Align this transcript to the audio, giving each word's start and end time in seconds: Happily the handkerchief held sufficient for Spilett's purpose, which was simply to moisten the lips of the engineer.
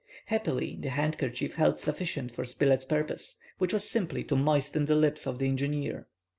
Happily 0.25 0.79
the 0.81 0.89
handkerchief 0.89 1.53
held 1.53 1.77
sufficient 1.77 2.31
for 2.31 2.43
Spilett's 2.43 2.85
purpose, 2.85 3.37
which 3.59 3.71
was 3.71 3.87
simply 3.87 4.23
to 4.23 4.35
moisten 4.35 4.85
the 4.85 4.95
lips 4.95 5.27
of 5.27 5.37
the 5.37 5.45
engineer. 5.47 6.07